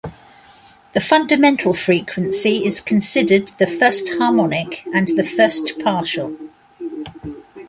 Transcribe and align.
The 0.93 0.99
fundamental 0.99 1.75
frequency 1.75 2.65
is 2.65 2.81
considered 2.81 3.49
the 3.59 3.67
"first 3.67 4.13
harmonic" 4.17 4.83
and 4.91 5.07
the 5.09 5.23
"first 5.23 5.77
partial. 5.77 6.35